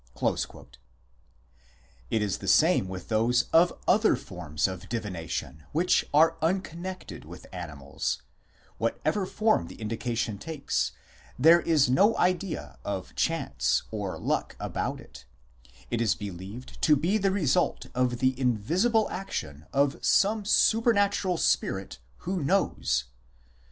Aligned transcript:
1 0.19 0.35
It 2.09 2.23
is 2.23 2.39
the 2.39 2.47
same 2.47 2.87
with 2.87 3.09
those 3.09 3.43
of 3.53 3.71
other 3.87 4.15
forms 4.15 4.67
of 4.67 4.89
Divina 4.89 5.27
tion 5.27 5.65
which 5.73 6.03
are 6.11 6.37
unconnected 6.41 7.23
with 7.23 7.45
animals; 7.53 8.23
whatever 8.79 9.27
form 9.27 9.67
the 9.67 9.75
indication 9.75 10.39
takes, 10.39 10.91
there 11.37 11.59
is 11.61 11.87
no 11.87 12.17
idea 12.17 12.79
of 12.83 13.13
chance 13.13 13.83
or" 13.91 14.17
luck" 14.19 14.55
about 14.59 14.99
it; 14.99 15.25
it 15.91 16.01
is 16.01 16.15
believed 16.15 16.81
to 16.81 16.95
be 16.95 17.19
the 17.19 17.29
result 17.29 17.85
of 17.93 18.17
the 18.17 18.33
invisible 18.39 19.07
action 19.11 19.67
of 19.71 20.03
some 20.03 20.45
supernatural 20.45 21.37
spirit 21.37 21.99
who 22.25 22.43
knows. 22.43 23.03